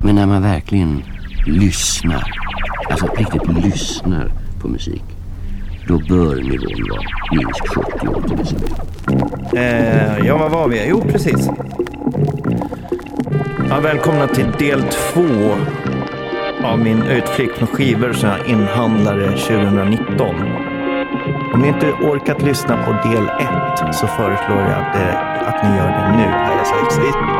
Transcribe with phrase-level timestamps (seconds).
[0.00, 1.02] Men när man verkligen
[1.46, 2.32] lyssnar,
[2.90, 5.04] alltså riktigt lyssnar på musik,
[5.86, 8.70] då bör nivån vara minst 70-80 decibel.
[9.56, 10.88] Eh, ja, vad var vi?
[10.88, 11.50] Jo, precis.
[13.70, 15.56] Ja, välkomna till del två
[16.64, 20.36] av min utflykt med skivor som jag inhandlade 2019.
[21.54, 25.76] Om ni inte orkat lyssna på del ett så föreslår jag att, eh, att ni
[25.76, 27.37] gör det nu.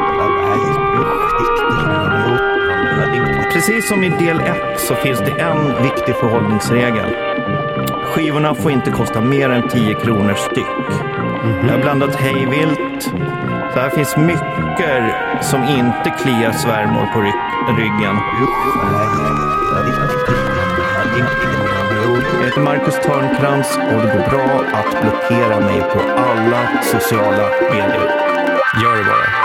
[3.52, 7.16] Precis som i del ett så finns det en viktig förhållningsregel.
[8.04, 10.66] Skivorna får inte kosta mer än 10 kronor styck.
[11.66, 13.02] Jag har blandat hej vilt.
[13.74, 15.04] Så här finns mycket
[15.40, 18.16] som inte kliar svärmor på ry- ryggen.
[22.40, 28.10] Jag heter Marcus Törnkrans och det går bra att blockera mig på alla sociala medier.
[28.82, 29.37] Gör det bara.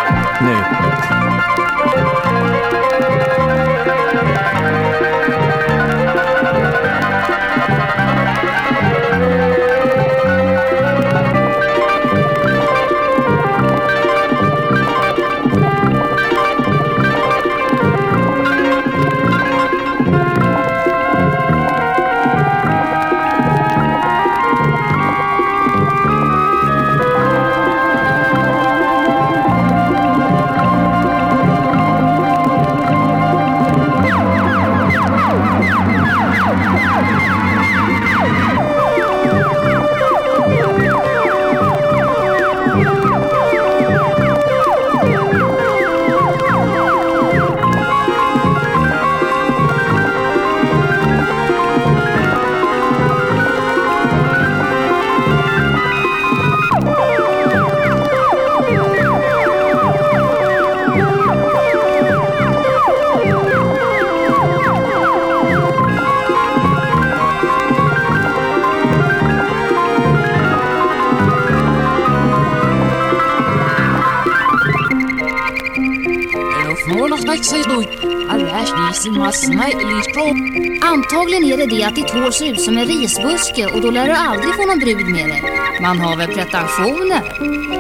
[80.82, 84.06] Antagligen är det det att ditt hår ser ut som en risbuske och då lär
[84.06, 85.44] du aldrig få någon brud med dig.
[85.82, 87.22] Man har väl pretensioner?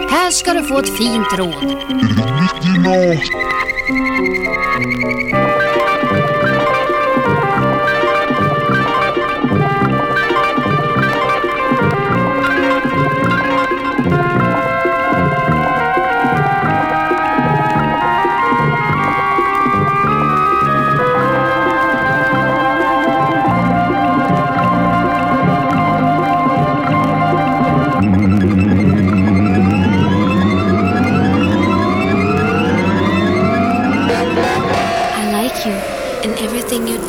[0.09, 1.83] Här ska du få ett fint råd.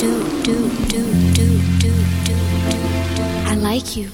[0.05, 1.47] Do, do, do, do,
[1.81, 1.91] do,
[2.25, 2.35] do,
[3.07, 3.23] do.
[3.47, 4.11] I like you.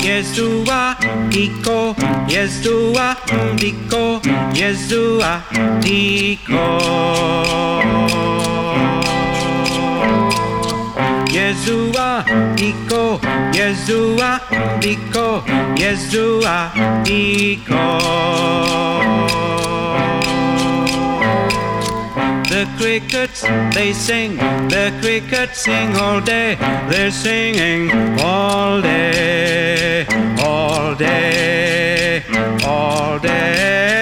[0.00, 0.96] Yeshua,
[1.30, 1.94] Diko,
[2.28, 3.16] Yeshua,
[3.56, 4.20] Diko,
[4.54, 5.42] Yeshua,
[5.82, 7.68] Diko.
[11.34, 12.24] Yeshua,
[12.56, 13.18] Diko,
[13.52, 14.40] Yeshua,
[14.80, 15.42] Diko,
[15.78, 16.72] Yeshua,
[17.04, 17.84] Diko.
[22.48, 23.42] The crickets,
[23.74, 24.36] they sing,
[24.68, 26.56] the crickets sing all day,
[26.90, 27.90] they're singing
[28.20, 30.04] all day,
[30.42, 32.24] all day,
[32.64, 33.97] all day.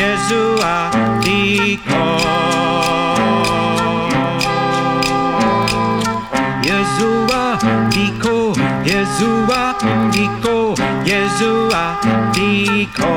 [0.00, 0.90] Diko, Yeshua,
[1.20, 2.00] Diko.
[6.64, 7.58] Yeshua,
[7.92, 8.54] Diko,
[8.84, 9.74] Yeshua,
[10.14, 10.74] Diko,
[11.04, 11.84] Yeshua,
[12.34, 13.12] Diko.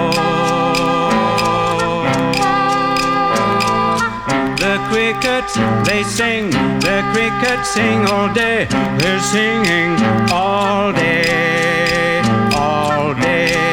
[4.57, 5.53] The crickets,
[5.87, 6.49] they sing,
[6.81, 9.95] the crickets sing all day, they're singing
[10.31, 12.21] all day,
[12.55, 13.72] all day,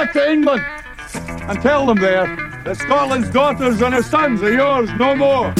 [0.00, 0.64] back to England
[1.50, 2.24] and tell them there
[2.64, 5.52] that Scotland's daughters and her sons are yours no more.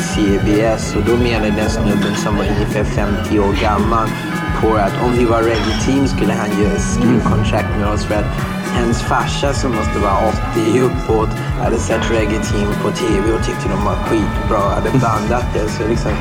[0.00, 4.08] Till CBS och då menade den snubben som var ungefär 50 år gammal
[4.60, 8.30] på att om vi var reggae team skulle han göra skrivkontrakt med oss för att
[8.74, 10.28] hennes farsa som måste vara
[10.64, 11.28] 80 uppåt
[11.62, 15.68] hade sett reggae team på tv och tyckte de var skitbra och hade bandat det.
[15.68, 16.12] Så liksom,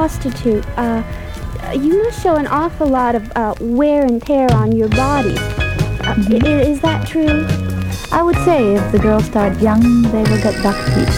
[0.00, 1.02] prostitute, uh,
[1.74, 5.36] you must show an awful lot of uh, wear and tear on your body.
[5.36, 7.46] Uh, i- i- is that true?
[8.10, 11.12] I would say if the girls start young, they will get duck feet.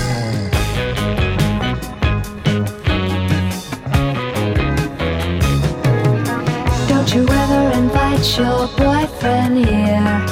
[6.89, 10.27] Don't you ever invite your boyfriend here?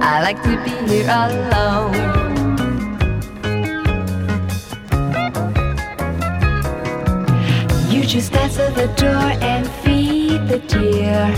[0.00, 2.31] I like to be here alone.
[8.12, 11.32] You just answer the door and feed the deer.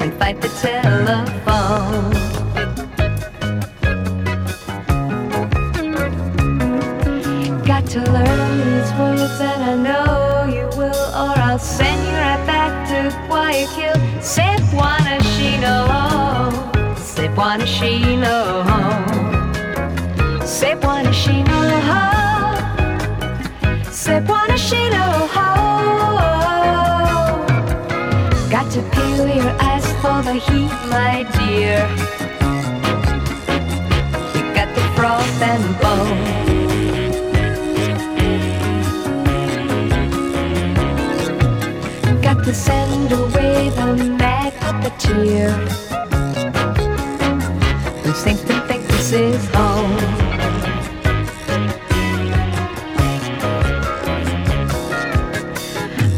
[0.00, 2.10] And fight the telephone.
[7.64, 12.44] Got to learn these words, and I know you will, or I'll send you right
[12.44, 13.94] back to Guayaquil.
[14.20, 15.76] Se buena chino,
[16.96, 18.64] se buena chino,
[20.44, 21.01] se buena chino,
[30.46, 31.78] heat, my dear.
[34.34, 36.42] You got the frost and bone.
[42.22, 45.50] Got to send away the mad puppeteer
[48.02, 49.96] Who seems to think this is home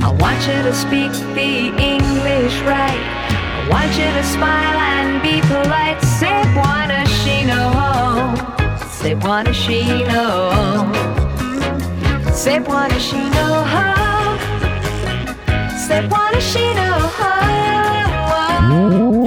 [0.02, 2.93] I want you to speak the English right
[3.74, 6.00] want you to smile and be polite.
[6.18, 7.60] Say buona chino
[8.98, 10.24] Say buona chino
[12.42, 13.46] Say buona chino
[15.86, 16.88] Say buona chino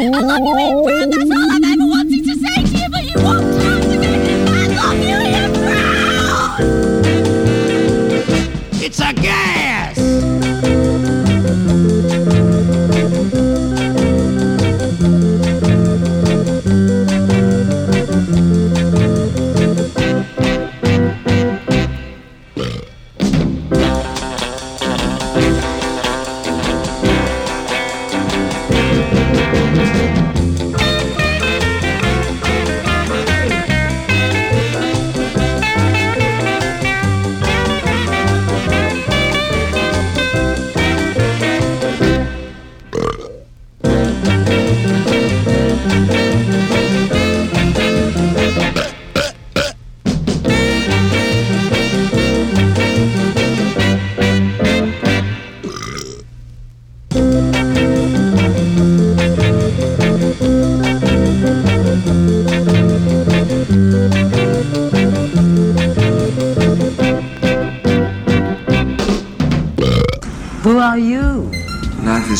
[0.09, 1.66] I love you, April.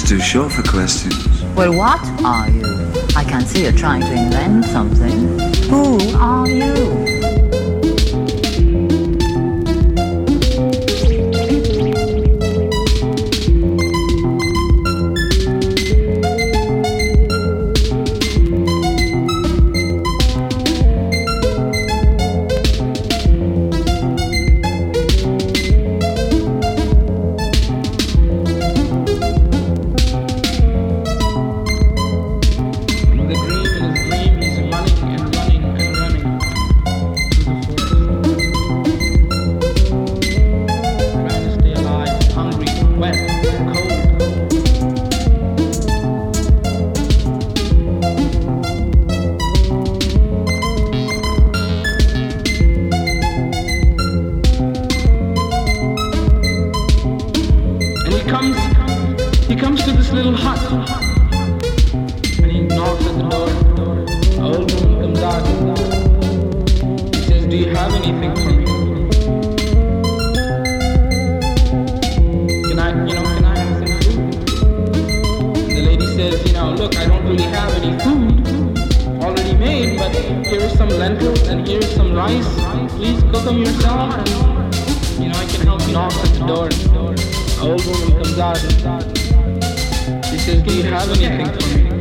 [0.08, 1.44] Too short for questions.
[1.54, 2.64] Well, what are you?
[3.18, 5.38] I can see you're trying to invent something.
[5.70, 7.17] Who are you?
[82.18, 82.50] Rice.
[82.96, 84.18] Please cook them yourself.
[84.18, 85.94] And, you know, I can help you.
[85.94, 86.68] Knocks at the door.
[86.68, 88.58] A old woman comes out.
[90.26, 91.98] She says, Do you have anything for me?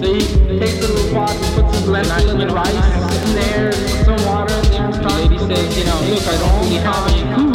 [0.00, 0.20] So he
[0.58, 4.54] takes the little pot and puts his lentil and rice in there, and some water
[4.54, 4.84] in there.
[4.84, 7.52] And the lady says, you know, look, I don't really have any food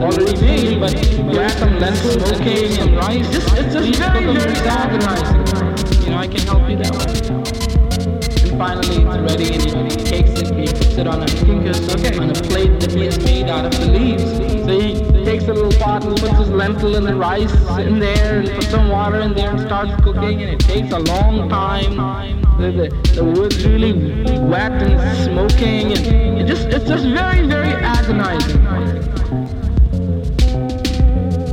[0.00, 3.28] already made, but you add some lentils, okay, and rice.
[3.30, 6.04] Just, it's just very, very organized.
[6.04, 7.41] You know, I can help you that way.
[8.62, 12.34] Finally, it's ready, and he takes it, he puts it on a okay, on a
[12.34, 14.22] plate that he has made out of the leaves.
[14.22, 18.38] So he takes a little pot and puts his lentil and the rice in there,
[18.38, 21.96] and puts some water in there, and starts cooking, and it takes a long time.
[22.58, 23.94] The, the, the wood's really
[24.42, 28.64] wet and smoking, and it just it's just very, very agonizing.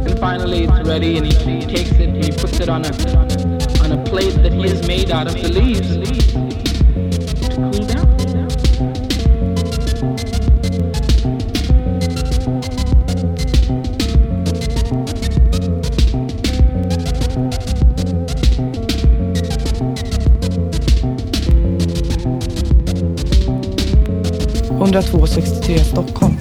[0.06, 2.92] And finally, it's ready, and he, he takes it, he puts it on a
[3.84, 6.19] on a plate that he has made out of the leaves
[25.02, 26.39] 0263 Stockholm.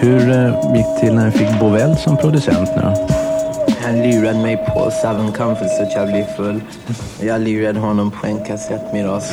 [0.00, 3.06] Hur eh, gick det till när du fick Bovell som producent nu då?
[3.82, 6.60] Han lurade mig på Seven Comfort så att jag blev full.
[7.20, 9.32] Jag lurade honom på en kassett med oss.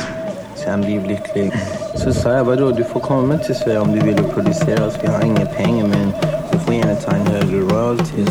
[0.54, 1.52] Så han blev lycklig.
[1.94, 4.94] Så sa jag, vadå, du får komma till Sverige om du vill och producera oss.
[5.02, 6.12] Vi har inga pengar men
[6.52, 8.28] du får gärna ta en högre royalties.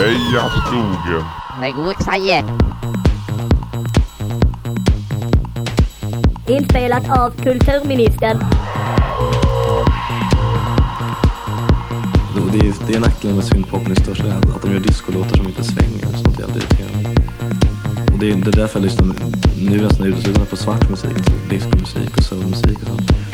[0.00, 1.24] Heja skogen!
[1.60, 2.46] Det går exakt.
[6.48, 8.38] Inspelat av kulturministern.
[12.52, 15.46] Det är, det är nackdelen med syntpopen i största allmänhet, att de gör discolåtar som
[15.46, 16.06] inte svänger.
[16.22, 17.22] Sånt är jävligt irriterande.
[18.12, 19.14] Och det är, det är därför jag lyssnar
[19.70, 21.16] nu nästan uteslutande på svart musik,
[21.50, 23.29] discomusik och soulmusik och sånt.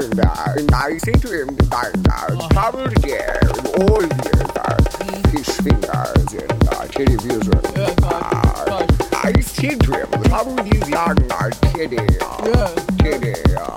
[0.00, 6.50] Diner, nice atrium diner, covered there with all the fish fingers and
[6.90, 7.54] television.
[8.02, 8.86] Uh,
[9.22, 13.34] nice atrium, covered in diner, kitty, uh, kitty.
[13.54, 13.70] Uh,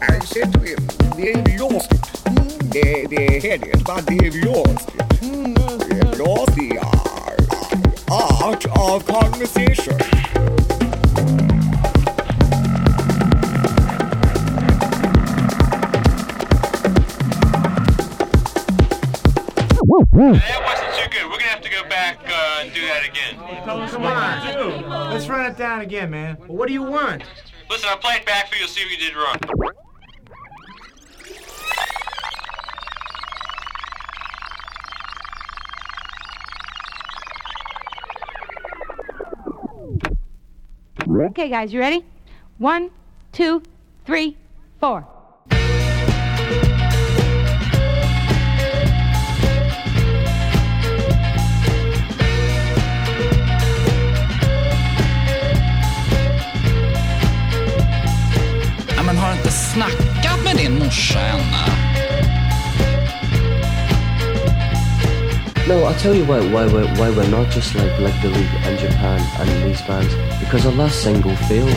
[0.00, 0.80] I said to him,
[1.16, 2.00] they've lost it.
[2.72, 5.20] They, they had it, but they've lost it.
[5.20, 10.63] They've lost the uh, art of conversation.
[20.14, 21.24] That wasn't too good.
[21.24, 23.34] We're gonna have to go back uh, and do that again.
[23.64, 26.36] Come on, let's run it down again, man.
[26.38, 27.24] Well, what do you want?
[27.68, 28.68] Listen, I'll play it back for you.
[28.68, 29.36] See if you did wrong.
[41.30, 42.04] Okay, guys, you ready?
[42.58, 42.90] One,
[43.32, 43.62] two,
[44.06, 44.36] three,
[44.78, 45.08] four.
[60.94, 61.44] Snackat med din morsa än?
[65.66, 68.54] No, I'll tell you why, why, we're, why we're not just like, like the League
[68.66, 70.14] and Japan and these bands.
[70.38, 71.74] Because our last single failed.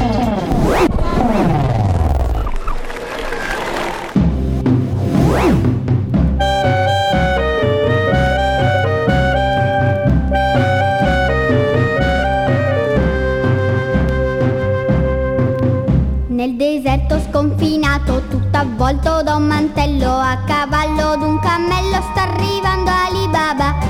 [16.29, 23.86] Nel deserto sconfinato, tutto avvolto da un mantello, a cavallo d'un cammello sta arrivando Alibaba.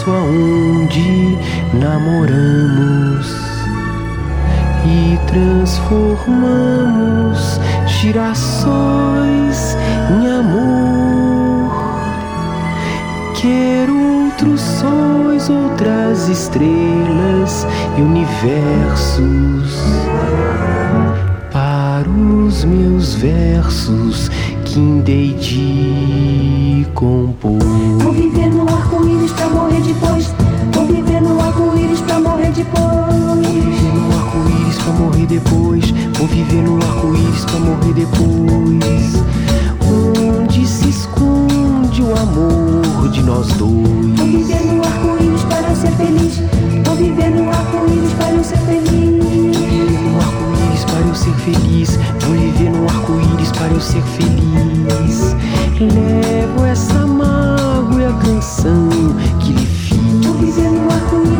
[0.00, 1.38] Espaço aonde
[1.74, 3.36] namoramos
[4.86, 9.76] e transformamos girassóis
[10.10, 11.70] em amor.
[13.34, 17.66] Quero outros sóis, outras estrelas
[17.98, 19.80] e universos
[21.52, 24.30] para os meus versos
[24.64, 27.58] que indei de compor.
[29.30, 30.34] Vou viver arco-íris pra morrer depois.
[30.72, 33.46] Vou viver no arco-íris pra morrer depois.
[33.46, 35.94] Viver no arco-íris pra morrer depois.
[36.18, 39.24] Vou viver no arco-íris pra morrer depois.
[39.82, 44.18] Onde se esconde o amor de nós dois.
[44.18, 46.42] Vou viver no arco-íris para ser feliz.
[46.84, 49.60] Vou viver no arco-íris para eu ser feliz.
[50.00, 51.98] no arco-íris para eu ser feliz.
[52.20, 55.36] Vou viver no arco-íris para eu ser feliz.
[55.80, 56.59] Levo
[58.40, 58.88] canção
[59.38, 61.39] que lhe fiz.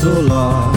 [0.00, 0.69] so long.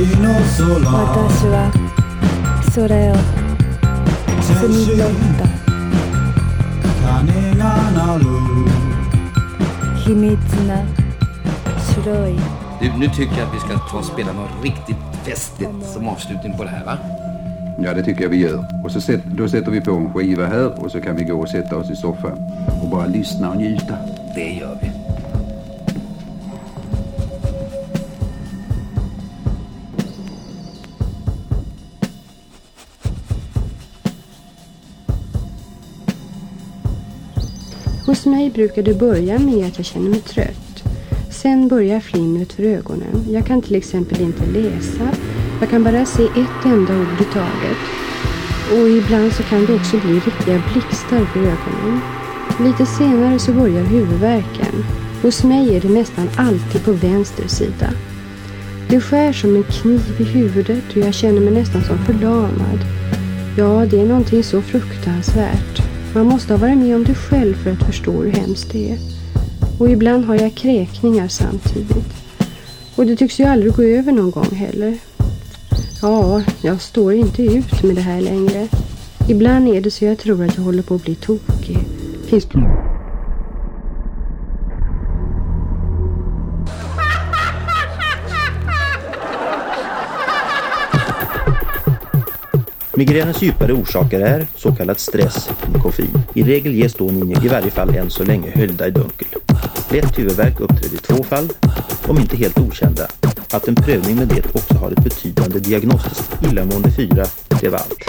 [1.48, 1.70] は
[2.72, 3.14] それを
[4.40, 5.04] 摘み取っ
[5.36, 5.44] た
[7.06, 8.24] 鐘が鳴る
[9.98, 10.32] 秘密
[10.66, 10.82] な
[11.94, 12.36] 白い
[12.80, 16.56] Du, nu tycker jag att vi ska ta och spela något riktigt festligt som avslutning
[16.56, 16.98] på det här va?
[17.78, 18.64] Ja, det tycker jag vi gör.
[18.84, 21.40] Och så sätt, då sätter vi på en skiva här och så kan vi gå
[21.40, 22.38] och sätta oss i soffan
[22.82, 23.98] och bara lyssna och njuta.
[24.34, 24.89] Det gör vi.
[38.21, 40.83] Hos mig brukar det börja med att jag känner mig trött.
[41.31, 43.25] Sen börjar flimret för ögonen.
[43.29, 45.09] Jag kan till exempel inte läsa.
[45.59, 47.81] Jag kan bara se ett enda ord i taget.
[48.71, 52.01] Och ibland så kan det också bli riktiga blixtar för ögonen.
[52.59, 54.85] Lite senare så börjar huvudvärken.
[55.21, 57.89] Hos mig är det nästan alltid på vänster sida.
[58.89, 62.79] Det skär som en kniv i huvudet och jag känner mig nästan som förlamad.
[63.57, 65.80] Ja, det är någonting så fruktansvärt.
[66.13, 68.97] Man måste ha varit med om det själv för att förstå hur hemskt det är.
[69.79, 72.13] Och ibland har jag kräkningar samtidigt.
[72.95, 74.97] Och det tycks ju aldrig gå över någon gång heller.
[76.01, 78.67] Ja, jag står inte ut med det här längre.
[79.29, 81.77] Ibland är det så jag tror att jag håller på att bli tokig.
[82.25, 82.45] Finns
[92.95, 96.21] Migränens djupare orsaker är så kallad stress med koffein.
[96.33, 99.27] I regel ges då ni i varje fall än så länge höljda i dunkel.
[99.89, 101.49] Lätt huvudvärk uppträder i två fall,
[102.07, 103.07] om inte helt okända.
[103.53, 107.25] Att en prövning med det också har ett betydande diagnostiskt illamående 4
[107.61, 108.03] det var allt.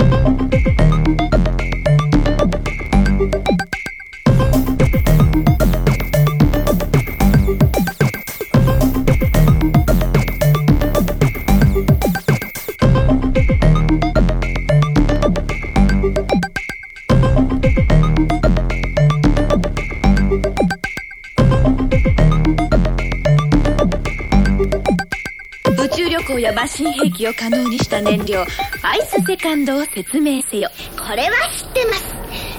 [26.62, 28.40] マシン兵器を可能にした燃料
[28.84, 30.70] アイスセカンドを説明せよ。
[30.96, 32.14] これは知ってます。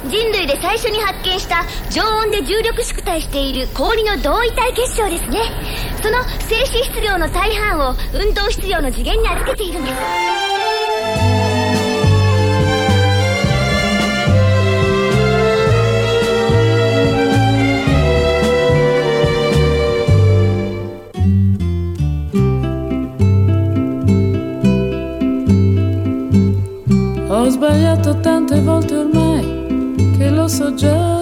[0.10, 5.40] 人類で最初に発見した常温で重力縮体している氷の同位体結晶ですね。
[6.02, 10.43] その静止質量の大半を運動質量の次元に預けているんです。
[27.54, 31.22] Sbagliato tante volte ormai che lo so già.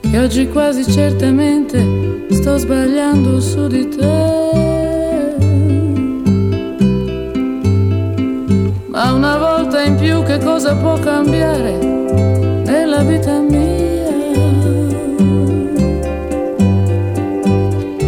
[0.00, 4.32] Che oggi quasi certamente sto sbagliando su di te.
[8.86, 11.76] Ma una volta in più che cosa può cambiare
[12.64, 13.82] nella vita mia?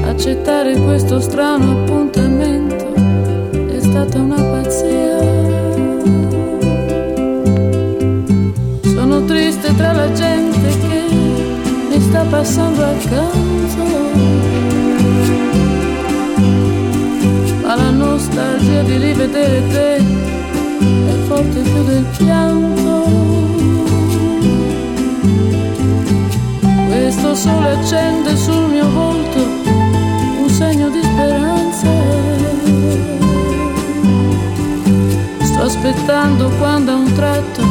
[0.08, 2.25] Accettare questo strano appuntamento
[3.96, 5.18] stata una pazzia.
[8.82, 11.02] Sono triste tra la gente che
[11.88, 13.84] mi sta passando accanto.
[17.62, 22.94] Ma la nostalgia di rivedere te è forte più del pianto.
[26.88, 29.55] Questo sole accende sul mio volto
[35.88, 37.62] aspettando quando a un tratto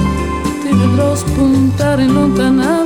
[0.62, 2.85] ti vedrò spuntare in lontananza.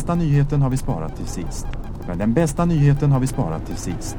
[0.00, 1.66] Bästa nyheten har vi sparat till sist.
[2.08, 4.16] Men den bästa nyheten har vi sparat till sist.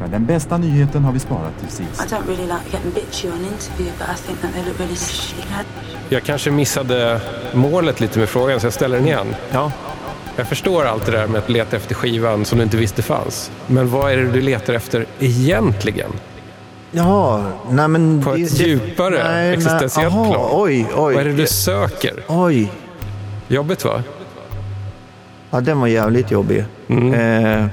[0.00, 2.04] Men den bästa nyheten har vi sparat till sist.
[2.04, 4.96] I don't really like getting bitchy on interview, but I think that they look really
[4.96, 5.42] shitty.
[6.08, 7.20] Jag kanske missade
[7.54, 9.26] målet lite med frågan så jag ställer den igen.
[9.52, 9.72] Ja.
[10.36, 13.50] Jag förstår allt det där med att leta efter skivan som du inte visste fanns.
[13.66, 16.10] Men vad är det du letar efter egentligen?
[16.90, 18.22] Jaha, nej men...
[18.22, 20.48] På ett det- djupare nej, existentiellt aha, plan.
[20.52, 21.14] Oj, oj.
[21.14, 22.24] Vad är det du söker?
[22.28, 22.72] Oj.
[23.48, 24.02] Jobbigt va?
[25.50, 26.64] Ja, den var jävligt jobbig.
[26.86, 27.14] Mm.
[27.14, 27.66] Eh,